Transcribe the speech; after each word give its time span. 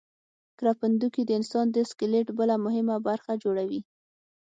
کرپندوکي 0.59 1.21
د 1.25 1.31
انسان 1.39 1.65
د 1.71 1.77
سکلیټ 1.89 2.27
بله 2.39 2.55
مهمه 2.65 2.95
برخه 3.07 3.31
جوړوي. 3.43 3.81